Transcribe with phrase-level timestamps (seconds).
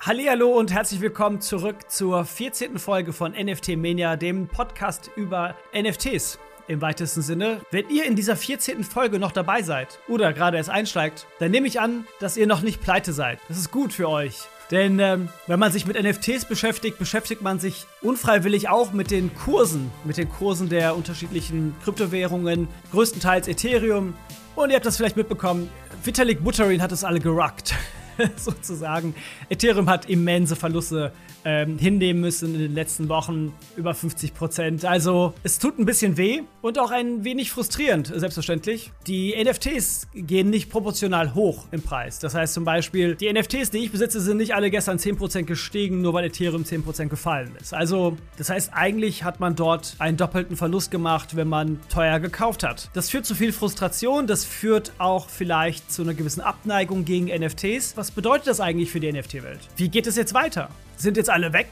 [0.00, 2.78] Hallihallo und herzlich willkommen zurück zur 14.
[2.78, 7.62] Folge von NFT Mania, dem Podcast über NFTs im weitesten Sinne.
[7.72, 8.84] Wenn ihr in dieser 14.
[8.84, 12.62] Folge noch dabei seid oder gerade erst einsteigt, dann nehme ich an, dass ihr noch
[12.62, 13.40] nicht pleite seid.
[13.48, 14.38] Das ist gut für euch.
[14.70, 19.34] Denn ähm, wenn man sich mit NFTs beschäftigt, beschäftigt man sich unfreiwillig auch mit den
[19.34, 24.14] Kursen, mit den Kursen der unterschiedlichen Kryptowährungen, größtenteils Ethereum.
[24.54, 25.68] Und ihr habt das vielleicht mitbekommen,
[26.04, 27.74] Vitalik Buterin hat es alle gerockt.
[28.36, 29.14] sozusagen.
[29.48, 31.12] Ethereum hat immense Verluste
[31.44, 34.84] ähm, hinnehmen müssen in den letzten Wochen, über 50 Prozent.
[34.84, 38.92] Also es tut ein bisschen weh und auch ein wenig frustrierend, selbstverständlich.
[39.06, 42.18] Die NFTs gehen nicht proportional hoch im Preis.
[42.18, 46.02] Das heißt zum Beispiel, die NFTs, die ich besitze, sind nicht alle gestern 10% gestiegen,
[46.02, 47.72] nur weil Ethereum 10% gefallen ist.
[47.72, 52.64] Also das heißt, eigentlich hat man dort einen doppelten Verlust gemacht, wenn man teuer gekauft
[52.64, 52.90] hat.
[52.94, 57.96] Das führt zu viel Frustration, das führt auch vielleicht zu einer gewissen Abneigung gegen NFTs,
[57.96, 59.60] was was bedeutet das eigentlich für die NFT-Welt?
[59.76, 60.70] Wie geht es jetzt weiter?
[60.96, 61.66] Sind jetzt alle weg?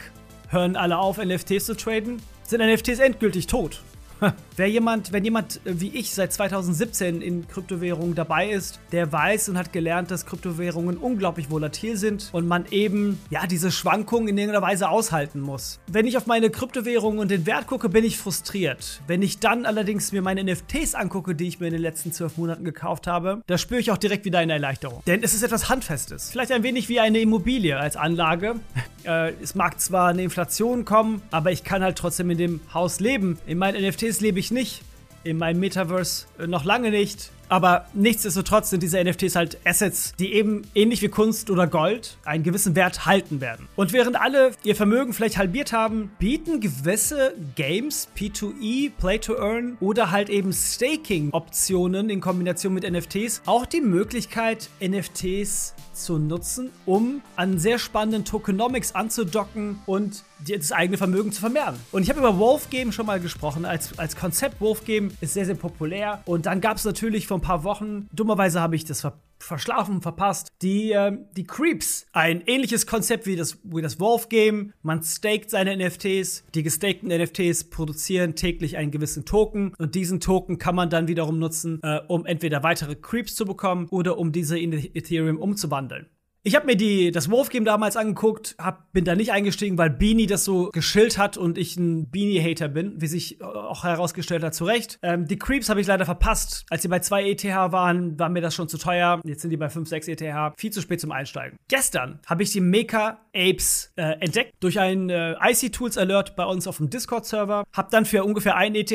[0.51, 2.21] Hören alle auf, NFTs zu traden?
[2.43, 3.81] Sind NFTs endgültig tot?
[4.57, 9.49] Wer jemand, wenn jemand äh, wie ich seit 2017 in Kryptowährungen dabei ist, der weiß
[9.49, 14.39] und hat gelernt, dass Kryptowährungen unglaublich volatil sind und man eben ja diese Schwankungen in
[14.39, 15.79] irgendeiner Weise aushalten muss.
[15.87, 19.01] Wenn ich auf meine Kryptowährungen und den Wert gucke, bin ich frustriert.
[19.07, 22.37] Wenn ich dann allerdings mir meine NFTs angucke, die ich mir in den letzten zwölf
[22.37, 25.03] Monaten gekauft habe, da spüre ich auch direkt wieder eine Erleichterung.
[25.07, 26.31] Denn es ist etwas Handfestes.
[26.31, 28.57] Vielleicht ein wenig wie eine Immobilie als Anlage.
[29.07, 32.99] Äh, es mag zwar eine Inflation kommen, aber ich kann halt trotzdem in dem Haus
[32.99, 33.39] leben.
[33.47, 34.83] In meinen NFTs lebe ich nicht.
[35.25, 37.31] In meinem Metaverse äh, noch lange nicht.
[37.49, 42.45] Aber nichtsdestotrotz sind diese NFTs halt Assets, die eben ähnlich wie Kunst oder Gold einen
[42.45, 43.69] gewissen Wert halten werden.
[43.77, 49.77] Und während alle ihr Vermögen vielleicht halbiert haben, bieten gewisse Games, P2E, Play to Earn
[49.81, 57.23] oder halt eben Staking-Optionen in Kombination mit NFTs auch die Möglichkeit, NFTs zu nutzen, um
[57.37, 61.77] an sehr spannenden Tokenomics anzudocken und das eigene Vermögen zu vermehren.
[61.93, 63.65] Und ich habe über Wolf Game schon mal gesprochen.
[63.65, 66.23] Als, als Konzept Wolf Game ist sehr, sehr populär.
[66.27, 70.01] Und dann gab es natürlich vor ein paar Wochen, dummerweise habe ich das ver verschlafen,
[70.01, 72.07] verpasst, die, äh, die Creeps.
[72.15, 74.73] Ein ähnliches Konzept wie das, wie das Wolf Game.
[74.81, 76.45] Man staked seine NFTs.
[76.55, 79.75] Die gestakten NFTs produzieren täglich einen gewissen Token.
[79.77, 83.89] Und diesen Token kann man dann wiederum nutzen, äh, um entweder weitere Creeps zu bekommen
[83.91, 86.07] oder um diese in Ethereum umzuwandeln.
[86.47, 89.91] Ich habe mir die, das Wolf Game damals angeguckt, hab, bin da nicht eingestiegen, weil
[89.91, 94.55] Beanie das so geschillt hat und ich ein Beanie-Hater bin, wie sich auch herausgestellt hat,
[94.55, 95.01] zu Recht.
[95.03, 96.65] Ähm, die Creeps habe ich leider verpasst.
[96.71, 99.21] Als sie bei 2 ETH waren, war mir das schon zu teuer.
[99.25, 100.53] Jetzt sind die bei 5, 6 ETH.
[100.57, 101.59] Viel zu spät zum Einsteigen.
[101.67, 106.45] Gestern habe ich die Maker Apes äh, entdeckt durch einen äh, IC Tools Alert bei
[106.45, 107.65] uns auf dem Discord-Server.
[107.73, 108.93] Hab dann für ungefähr 1 ETH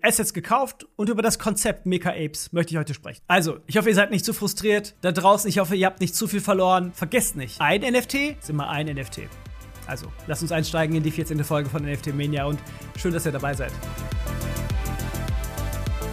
[0.00, 3.20] Assets gekauft und über das Konzept Maker Apes möchte ich heute sprechen.
[3.26, 5.46] Also, ich hoffe, ihr seid nicht zu frustriert da draußen.
[5.50, 8.86] Ich hoffe, ihr habt nicht zu viel verloren vergesst nicht, ein NFT ist immer ein
[8.86, 9.22] NFT.
[9.86, 11.42] Also, lasst uns einsteigen in die 14.
[11.44, 12.58] Folge von NFT Mania und
[12.96, 13.72] schön, dass ihr dabei seid.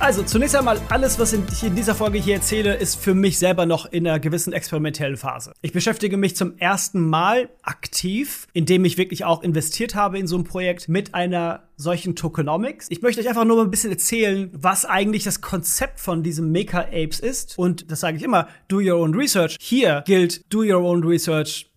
[0.04, 3.66] Also, zunächst einmal, alles, was ich in dieser Folge hier erzähle, ist für mich selber
[3.66, 5.54] noch in einer gewissen experimentellen Phase.
[5.62, 10.38] Ich beschäftige mich zum ersten Mal aktiv, indem ich wirklich auch investiert habe in so
[10.38, 12.88] ein Projekt mit einer solchen Tokenomics.
[12.90, 16.52] Ich möchte euch einfach nur mal ein bisschen erzählen, was eigentlich das Konzept von diesem
[16.52, 17.58] Maker Apes ist.
[17.58, 19.56] Und das sage ich immer, do your own research.
[19.62, 21.72] Hier gilt do your own research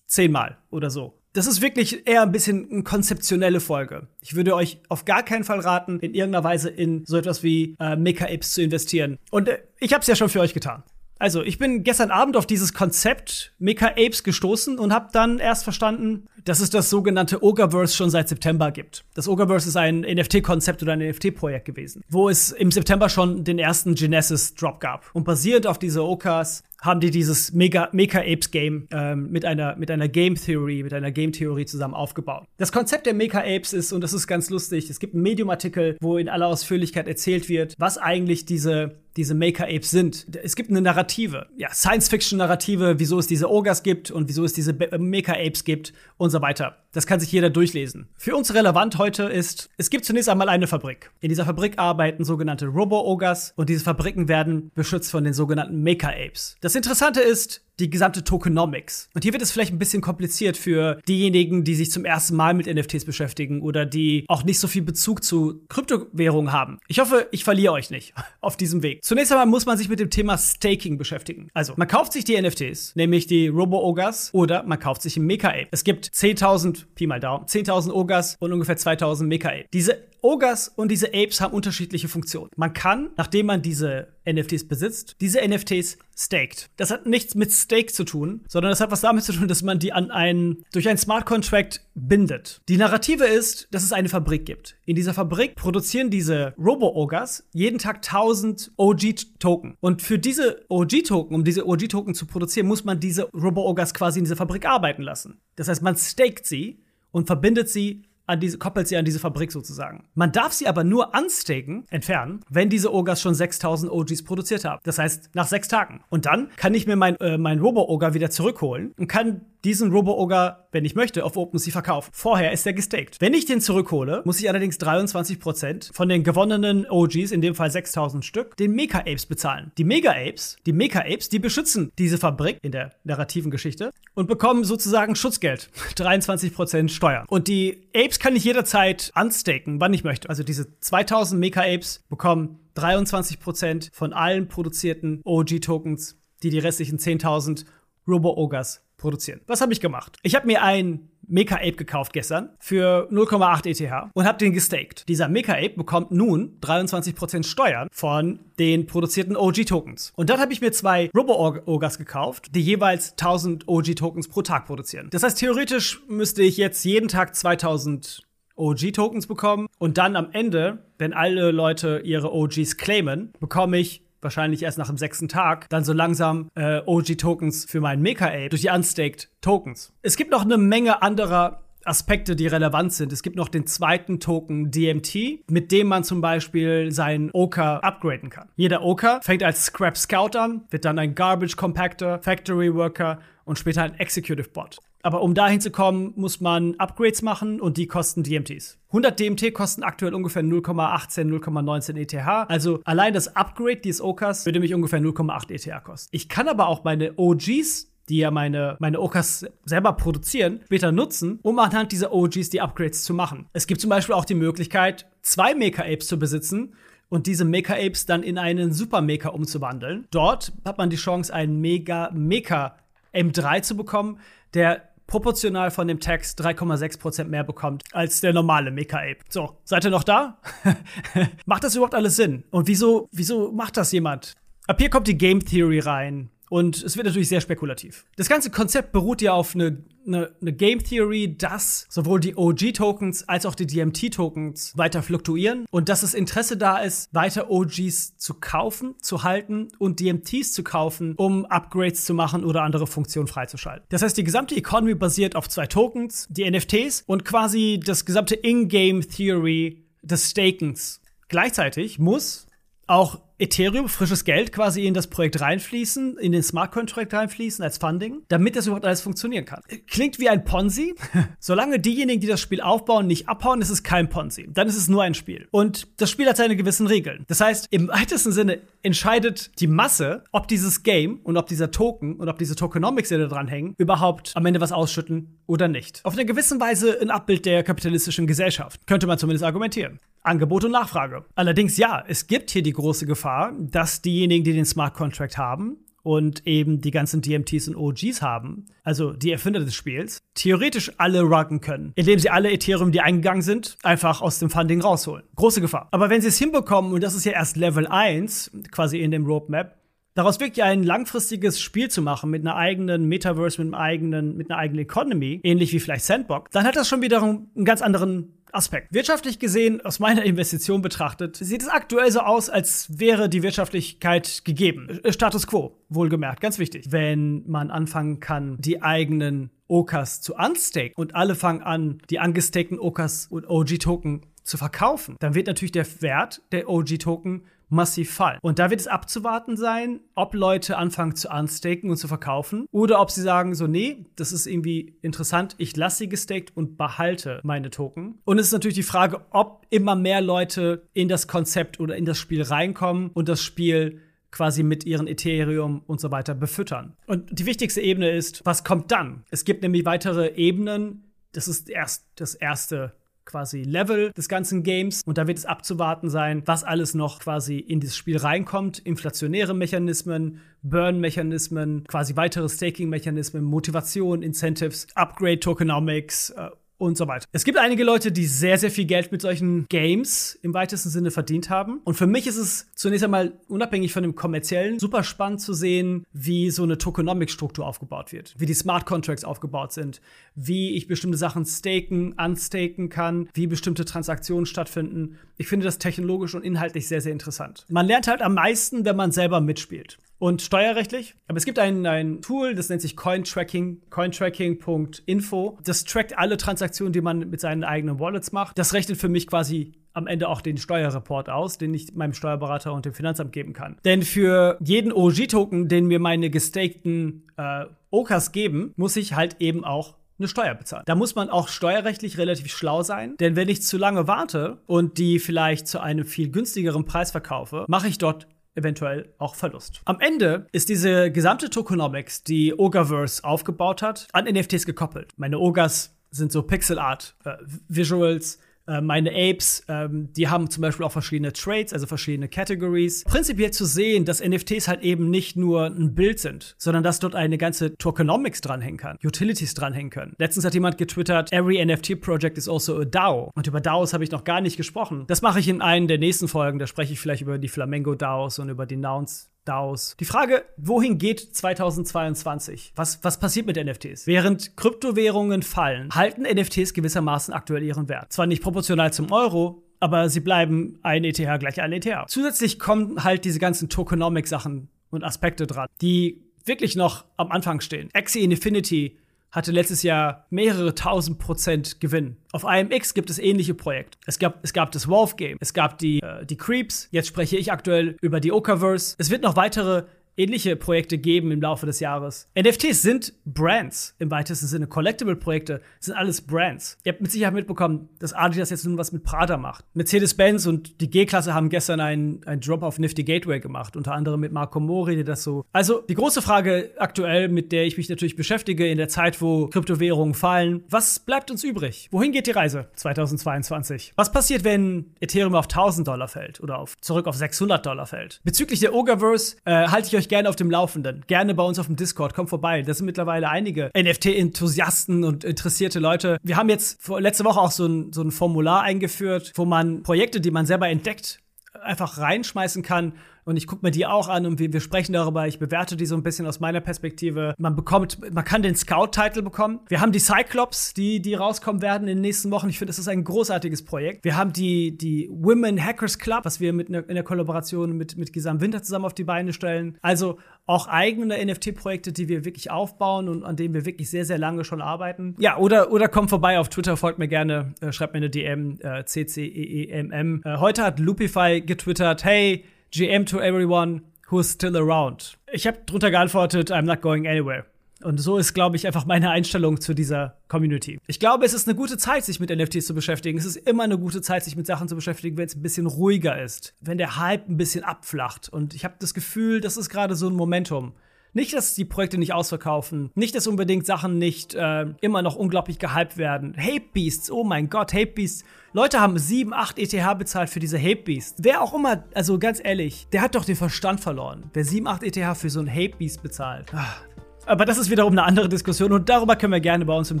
[0.06, 1.21] zehnmal oder so.
[1.34, 4.06] Das ist wirklich eher ein bisschen eine konzeptionelle Folge.
[4.20, 7.74] Ich würde euch auf gar keinen Fall raten, in irgendeiner Weise in so etwas wie
[7.80, 9.18] äh, Maker Apes zu investieren.
[9.30, 10.82] Und äh, ich habe es ja schon für euch getan.
[11.22, 15.62] Also, ich bin gestern Abend auf dieses Konzept Meka Apes gestoßen und habe dann erst
[15.62, 19.04] verstanden, dass es das sogenannte Ogreverse schon seit September gibt.
[19.14, 23.60] Das Ogreverse ist ein NFT-Konzept oder ein NFT-Projekt gewesen, wo es im September schon den
[23.60, 25.08] ersten Genesis-Drop gab.
[25.12, 29.76] Und basierend auf diese Okas haben die dieses Mega, Mega Apes Game ähm, mit einer,
[29.76, 32.44] mit einer Game Theory, mit einer Game Theorie zusammen aufgebaut.
[32.58, 35.96] Das Konzept der Mega Apes ist, und das ist ganz lustig, es gibt einen Medium-Artikel,
[36.00, 40.26] wo in aller Ausführlichkeit erzählt wird, was eigentlich diese diese Maker Apes sind.
[40.42, 44.72] Es gibt eine Narrative, ja, Science-Fiction-Narrative, wieso es diese Ogres gibt und wieso es diese
[44.72, 46.76] Maker Apes gibt und so weiter.
[46.92, 48.08] Das kann sich jeder durchlesen.
[48.16, 51.10] Für uns relevant heute ist, es gibt zunächst einmal eine Fabrik.
[51.20, 56.10] In dieser Fabrik arbeiten sogenannte Robo-Ogres und diese Fabriken werden beschützt von den sogenannten Maker
[56.10, 56.56] Apes.
[56.60, 59.08] Das Interessante ist, die gesamte Tokenomics.
[59.14, 62.54] Und hier wird es vielleicht ein bisschen kompliziert für diejenigen, die sich zum ersten Mal
[62.54, 66.78] mit NFTs beschäftigen oder die auch nicht so viel Bezug zu Kryptowährungen haben.
[66.86, 69.02] Ich hoffe, ich verliere euch nicht auf diesem Weg.
[69.02, 71.48] Zunächst einmal muss man sich mit dem Thema Staking beschäftigen.
[71.54, 75.68] Also, man kauft sich die NFTs, nämlich die Robo-Ogres, oder man kauft sich ein Meka-Ape.
[75.70, 79.64] Es gibt 10.000, Pi mal Daumen, 10.000 Ogres und ungefähr 2.000 Meka-Ape.
[79.72, 82.50] Diese Ogres und diese Apes haben unterschiedliche Funktionen.
[82.56, 86.70] Man kann, nachdem man diese NFTs besitzt, diese NFTs staked.
[86.76, 89.62] Das hat nichts mit Stake zu tun, sondern das hat was damit zu tun, dass
[89.62, 92.60] man die an einen, durch einen Smart Contract bindet.
[92.68, 94.76] Die Narrative ist, dass es eine Fabrik gibt.
[94.84, 99.76] In dieser Fabrik produzieren diese Robo-Ogres jeden Tag 1000 OG-Token.
[99.80, 104.24] Und für diese OG-Token, um diese OG-Token zu produzieren, muss man diese Robo-Ogres quasi in
[104.24, 105.40] dieser Fabrik arbeiten lassen.
[105.56, 106.78] Das heißt, man staked sie
[107.10, 110.08] und verbindet sie an diese, koppelt sie an diese Fabrik sozusagen.
[110.14, 114.80] Man darf sie aber nur unstaken, entfernen, wenn diese Ogres schon 6000 OGs produziert haben.
[114.84, 116.02] Das heißt, nach sechs Tagen.
[116.08, 120.66] Und dann kann ich mir mein, äh, mein Robo-Ogre wieder zurückholen und kann diesen Robo-Ogre,
[120.72, 122.10] wenn ich möchte, auf OpenSea verkaufen.
[122.12, 123.20] Vorher ist er gestaked.
[123.20, 127.70] Wenn ich den zurückhole, muss ich allerdings 23% von den gewonnenen OGs, in dem Fall
[127.70, 129.72] 6000 Stück, den Mega-Apes bezahlen.
[129.78, 135.14] Die Mega-Apes, die Mega-Apes, die beschützen diese Fabrik in der narrativen Geschichte und bekommen sozusagen
[135.14, 135.70] Schutzgeld.
[135.94, 137.26] 23% Steuern.
[137.28, 140.28] Und die Apes kann ich jederzeit unstaken, wann ich möchte.
[140.28, 147.64] Also diese 2000 Mega-Apes bekommen 23% von allen produzierten OG-Tokens, die die restlichen 10.000
[148.08, 149.42] Robo-Ogres produzieren.
[149.46, 150.16] Was habe ich gemacht?
[150.22, 155.08] Ich habe mir ein Mecha Ape gekauft gestern für 0,8 ETH und habe den gestaked.
[155.08, 160.12] Dieser Mecha Ape bekommt nun 23% Steuern von den produzierten OG Tokens.
[160.16, 161.34] Und dann habe ich mir zwei Robo
[161.66, 165.08] Ogres gekauft, die jeweils 1000 OG Tokens pro Tag produzieren.
[165.10, 168.22] Das heißt, theoretisch müsste ich jetzt jeden Tag 2000
[168.54, 174.62] OG-Tokens bekommen und dann am Ende, wenn alle Leute ihre OGs claimen, bekomme ich wahrscheinlich
[174.62, 178.70] erst nach dem sechsten Tag, dann so langsam äh, OG-Tokens für meinen Mecha-Ape durch die
[178.70, 179.92] unstaked Tokens.
[180.02, 183.12] Es gibt noch eine Menge anderer Aspekte, die relevant sind.
[183.12, 188.30] Es gibt noch den zweiten Token DMT, mit dem man zum Beispiel seinen Oker upgraden
[188.30, 188.48] kann.
[188.56, 193.58] Jeder Oker fängt als Scrap Scout an, wird dann ein Garbage Compactor, Factory Worker und
[193.58, 194.78] später ein Executive Bot.
[195.02, 198.78] Aber um dahin zu kommen, muss man Upgrades machen und die kosten DMTs.
[198.88, 202.14] 100 DMT kosten aktuell ungefähr 0,18, 0,19 ETH.
[202.48, 206.08] Also allein das Upgrade dieses Okas würde mich ungefähr 0,8 ETH kosten.
[206.12, 211.38] Ich kann aber auch meine OGs die ja meine, meine Okas selber produzieren, später nutzen,
[211.42, 213.46] um anhand dieser OGs die Upgrades zu machen.
[213.52, 216.74] Es gibt zum Beispiel auch die Möglichkeit, zwei Mecha-Apes zu besitzen
[217.08, 220.06] und diese Mecha-Apes dann in einen Super-Mecha umzuwandeln.
[220.10, 222.76] Dort hat man die Chance, einen Mega-Mecha
[223.14, 224.18] M3 zu bekommen,
[224.54, 229.18] der proportional von dem Text 3,6% mehr bekommt als der normale Mecha-Ape.
[229.28, 230.38] So, seid ihr noch da?
[231.44, 232.44] macht das überhaupt alles Sinn?
[232.50, 234.32] Und wieso, wieso macht das jemand?
[234.66, 236.30] Ab hier kommt die Game Theory rein.
[236.52, 238.04] Und es wird natürlich sehr spekulativ.
[238.16, 243.26] Das ganze Konzept beruht ja auf eine eine, eine Game Theory, dass sowohl die OG-Tokens
[243.26, 248.34] als auch die DMT-Tokens weiter fluktuieren und dass das Interesse da ist, weiter OGs zu
[248.34, 253.86] kaufen, zu halten und DMTs zu kaufen, um Upgrades zu machen oder andere Funktionen freizuschalten.
[253.88, 258.34] Das heißt, die gesamte Economy basiert auf zwei Tokens, die NFTs und quasi das gesamte
[258.34, 261.00] In-Game Theory des Stakens.
[261.28, 262.46] Gleichzeitig muss
[262.88, 267.76] auch Ethereum, frisches Geld quasi in das Projekt reinfließen, in den Smart Contract reinfließen als
[267.76, 269.60] Funding, damit das überhaupt alles funktionieren kann.
[269.88, 270.94] Klingt wie ein Ponzi.
[271.40, 274.48] Solange diejenigen, die das Spiel aufbauen, nicht abhauen, ist es kein Ponzi.
[274.48, 275.48] Dann ist es nur ein Spiel.
[275.50, 277.24] Und das Spiel hat seine gewissen Regeln.
[277.26, 282.14] Das heißt, im weitesten Sinne entscheidet die Masse, ob dieses Game und ob dieser Token
[282.16, 286.00] und ob diese Tokenomics, die da dran hängen, überhaupt am Ende was ausschütten oder nicht.
[286.04, 289.98] Auf eine gewisse Weise ein Abbild der kapitalistischen Gesellschaft, könnte man zumindest argumentieren.
[290.22, 291.24] Angebot und Nachfrage.
[291.34, 295.78] Allerdings ja, es gibt hier die große Gefahr, dass diejenigen, die den Smart Contract haben
[296.02, 301.22] und eben die ganzen DMTs und OGs haben, also die Erfinder des Spiels, theoretisch alle
[301.22, 305.24] ruggen können, indem sie alle Ethereum, die eingegangen sind, einfach aus dem Funding rausholen.
[305.36, 305.88] Große Gefahr.
[305.92, 309.26] Aber wenn sie es hinbekommen, und das ist ja erst Level 1, quasi in dem
[309.26, 309.76] Roadmap,
[310.14, 314.50] Daraus wirklich ein langfristiges Spiel zu machen mit einer eigenen Metaverse, mit einem eigenen, mit
[314.50, 318.41] einer eigenen Economy, ähnlich wie vielleicht Sandbox, dann hat das schon wiederum einen ganz anderen
[318.52, 318.92] Aspekt.
[318.92, 324.44] Wirtschaftlich gesehen, aus meiner Investition betrachtet, sieht es aktuell so aus, als wäre die Wirtschaftlichkeit
[324.44, 325.00] gegeben.
[325.08, 326.86] Status quo, wohlgemerkt, ganz wichtig.
[326.90, 332.78] Wenn man anfangen kann, die eigenen Okas zu unstaken und alle fangen an, die angestakten
[332.78, 338.38] Okas und OG-Token zu verkaufen, dann wird natürlich der Wert der OG-Token massiv fallen.
[338.42, 343.00] Und da wird es abzuwarten sein, ob Leute anfangen zu unstaken und zu verkaufen oder
[343.00, 347.40] ob sie sagen so, nee, das ist irgendwie interessant, ich lasse sie gestaked und behalte
[347.42, 348.20] meine Token.
[348.24, 352.04] Und es ist natürlich die Frage, ob immer mehr Leute in das Konzept oder in
[352.04, 354.00] das Spiel reinkommen und das Spiel
[354.30, 356.96] quasi mit ihren Ethereum und so weiter befüttern.
[357.06, 359.24] Und die wichtigste Ebene ist, was kommt dann?
[359.30, 361.12] Es gibt nämlich weitere Ebenen.
[361.32, 366.10] Das ist erst das erste quasi Level des ganzen Games und da wird es abzuwarten
[366.10, 368.78] sein, was alles noch quasi in dieses Spiel reinkommt.
[368.78, 376.50] Inflationäre Mechanismen, Burn-Mechanismen, quasi weitere Staking-Mechanismen, Motivation, Incentives, Upgrade-Tokenomics äh,
[376.86, 377.26] und so weiter.
[377.32, 381.10] Es gibt einige Leute, die sehr, sehr viel Geld mit solchen Games im weitesten Sinne
[381.10, 381.80] verdient haben.
[381.84, 386.04] Und für mich ist es zunächst einmal unabhängig von dem kommerziellen super spannend zu sehen,
[386.12, 390.00] wie so eine Tokenomics-Struktur aufgebaut wird, wie die Smart Contracts aufgebaut sind,
[390.34, 395.18] wie ich bestimmte Sachen staken, unstaken kann, wie bestimmte Transaktionen stattfinden.
[395.36, 397.64] Ich finde das technologisch und inhaltlich sehr, sehr interessant.
[397.68, 401.16] Man lernt halt am meisten, wenn man selber mitspielt und steuerrechtlich.
[401.26, 405.58] Aber es gibt ein, ein Tool, das nennt sich Cointracking, cointracking.info.
[405.64, 408.56] Das trackt alle Transaktionen, die man mit seinen eigenen Wallets macht.
[408.56, 412.72] Das rechnet für mich quasi am Ende auch den Steuerreport aus, den ich meinem Steuerberater
[412.72, 413.78] und dem Finanzamt geben kann.
[413.84, 419.64] Denn für jeden OG-Token, den mir meine gestakten äh, Okas geben, muss ich halt eben
[419.64, 420.84] auch eine Steuer bezahlen.
[420.86, 424.98] Da muss man auch steuerrechtlich relativ schlau sein, denn wenn ich zu lange warte und
[424.98, 429.80] die vielleicht zu einem viel günstigeren Preis verkaufe, mache ich dort eventuell auch Verlust.
[429.84, 435.12] Am Ende ist diese gesamte Tokenomics, die Ogaverse aufgebaut hat, an NFTs gekoppelt.
[435.16, 437.36] Meine Ogas sind so Pixel Art äh,
[437.68, 443.04] Visuals, äh, meine Apes, ähm, die haben zum Beispiel auch verschiedene Traits, also verschiedene Categories.
[443.04, 447.14] Prinzipiell zu sehen, dass NFTs halt eben nicht nur ein Bild sind, sondern dass dort
[447.14, 450.14] eine ganze Tokenomics dranhängen kann, Utilities dranhängen können.
[450.18, 453.30] Letztens hat jemand getwittert, every NFT project is also a DAO.
[453.34, 455.04] Und über DAOs habe ich noch gar nicht gesprochen.
[455.08, 456.58] Das mache ich in einer der nächsten Folgen.
[456.58, 459.96] Da spreche ich vielleicht über die Flamengo DAOs und über die Nouns DAOs.
[459.98, 462.72] Die Frage, wohin geht 2022?
[462.76, 464.06] Was, was passiert mit NFTs?
[464.06, 468.12] Während Kryptowährungen fallen, halten NFTs gewissermaßen aktuell ihren Wert.
[468.12, 471.88] Zwar nicht proportional zum Euro, aber sie bleiben ein ETH gleich ein ETH.
[472.08, 477.88] Zusätzlich kommen halt diese ganzen Tokenomic-Sachen und Aspekte dran, die wirklich noch am Anfang stehen.
[477.92, 478.98] Axie Infinity
[479.32, 482.16] hatte letztes Jahr mehrere tausend Prozent Gewinn.
[482.32, 483.98] Auf IMX gibt es ähnliche Projekte.
[484.06, 486.88] Es gab, es gab das Wolf Game, es gab die, äh, die Creeps.
[486.90, 488.94] Jetzt spreche ich aktuell über die Okaverse.
[488.98, 489.84] Es wird noch weitere
[490.16, 492.28] ähnliche Projekte geben im Laufe des Jahres.
[492.38, 494.66] NFTs sind Brands im weitesten Sinne.
[494.66, 496.78] Collectible-Projekte sind alles Brands.
[496.84, 499.64] Ihr habt mit Sicherheit mitbekommen, dass Adidas jetzt nun was mit Prada macht.
[499.74, 504.20] Mercedes-Benz und die G-Klasse haben gestern einen, einen Drop auf Nifty Gateway gemacht, unter anderem
[504.20, 505.44] mit Marco Mori, der das so.
[505.52, 509.48] Also die große Frage aktuell, mit der ich mich natürlich beschäftige in der Zeit, wo
[509.48, 511.88] Kryptowährungen fallen, was bleibt uns übrig?
[511.90, 513.92] Wohin geht die Reise 2022?
[513.96, 518.20] Was passiert, wenn Ethereum auf 1000 Dollar fällt oder auf, zurück auf 600 Dollar fällt?
[518.24, 521.04] Bezüglich der Ogaverse äh, halte ich euch euch gerne auf dem Laufenden.
[521.06, 522.14] Gerne bei uns auf dem Discord.
[522.14, 522.62] Kommt vorbei.
[522.62, 526.18] Das sind mittlerweile einige NFT-Enthusiasten und interessierte Leute.
[526.22, 529.82] Wir haben jetzt vor, letzte Woche auch so ein, so ein Formular eingeführt, wo man
[529.82, 531.20] Projekte, die man selber entdeckt,
[531.62, 535.26] einfach reinschmeißen kann und ich gucke mir die auch an und wir, wir sprechen darüber.
[535.26, 537.34] Ich bewerte die so ein bisschen aus meiner Perspektive.
[537.38, 539.60] Man bekommt, man kann den Scout-Titel bekommen.
[539.68, 542.48] Wir haben die Cyclops, die, die rauskommen werden in den nächsten Wochen.
[542.48, 544.04] Ich finde, das ist ein großartiges Projekt.
[544.04, 547.96] Wir haben die, die Women Hackers Club, was wir mit ne, in der Kollaboration mit,
[547.96, 549.78] mit Gisam Winter zusammen auf die Beine stellen.
[549.82, 554.18] Also auch eigene NFT-Projekte, die wir wirklich aufbauen und an denen wir wirklich sehr, sehr
[554.18, 555.14] lange schon arbeiten.
[555.18, 558.58] Ja, oder, oder kommt vorbei auf Twitter, folgt mir gerne, äh, schreibt mir eine DM,
[558.60, 560.22] äh, CCEEMM.
[560.24, 565.18] Äh, heute hat Loopify getwittert, hey, GM to everyone who's still around.
[565.30, 567.44] Ich habe drunter geantwortet, I'm not going anywhere.
[567.82, 570.78] Und so ist, glaube ich, einfach meine Einstellung zu dieser Community.
[570.86, 573.18] Ich glaube, es ist eine gute Zeit, sich mit NFTs zu beschäftigen.
[573.18, 575.66] Es ist immer eine gute Zeit, sich mit Sachen zu beschäftigen, wenn es ein bisschen
[575.66, 578.30] ruhiger ist, wenn der Hype ein bisschen abflacht.
[578.30, 580.72] Und ich habe das Gefühl, das ist gerade so ein Momentum.
[581.14, 585.58] Nicht, dass die Projekte nicht ausverkaufen, nicht, dass unbedingt Sachen nicht äh, immer noch unglaublich
[585.58, 586.34] gehypt werden.
[586.38, 588.24] Hate Beasts, oh mein Gott, Hate Beasts.
[588.54, 591.22] Leute haben 7, 8 ETH bezahlt für diese Hate Beasts.
[591.22, 594.30] Wer auch immer, also ganz ehrlich, der hat doch den Verstand verloren.
[594.32, 596.46] Wer 7, 8 ETH für so ein Hate Beast bezahlt.
[596.54, 596.76] Ah.
[597.24, 600.00] Aber das ist wiederum eine andere Diskussion und darüber können wir gerne bei uns im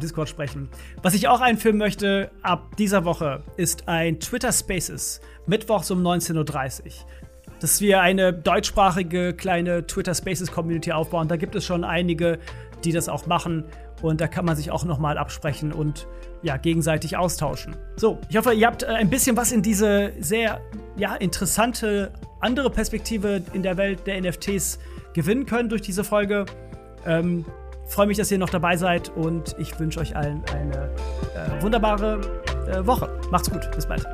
[0.00, 0.68] Discord sprechen.
[1.02, 6.36] Was ich auch einführen möchte ab dieser Woche ist ein Twitter Spaces, mittwochs um 19.30
[6.84, 6.90] Uhr
[7.62, 11.28] dass wir eine deutschsprachige kleine Twitter Spaces Community aufbauen.
[11.28, 12.38] Da gibt es schon einige,
[12.84, 13.64] die das auch machen
[14.02, 16.08] und da kann man sich auch nochmal absprechen und
[16.42, 17.76] ja, gegenseitig austauschen.
[17.96, 20.60] So, ich hoffe, ihr habt äh, ein bisschen was in diese sehr
[20.96, 24.80] ja, interessante andere Perspektive in der Welt der NFTs
[25.12, 26.46] gewinnen können durch diese Folge.
[27.06, 27.44] Ähm,
[27.86, 30.90] freue mich, dass ihr noch dabei seid und ich wünsche euch allen eine
[31.36, 32.20] äh, wunderbare
[32.66, 33.08] äh, Woche.
[33.30, 34.04] Macht's gut, bis bald.